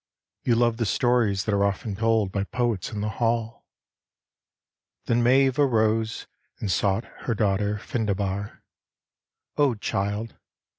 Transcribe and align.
You 0.43 0.55
love 0.55 0.77
the 0.77 0.87
stories 0.87 1.45
that 1.45 1.53
are 1.53 1.63
often 1.63 1.95
told 1.95 2.31
By 2.31 2.45
poets 2.45 2.91
in 2.91 3.01
the 3.01 3.09
hall." 3.21 3.67
Then 5.05 5.21
Maeve 5.21 5.59
arose 5.59 6.25
And 6.59 6.71
sought 6.71 7.05
her 7.27 7.35
daughter 7.35 7.77
Findebar:" 7.77 8.63
O, 9.59 9.75
child. 9.75 10.33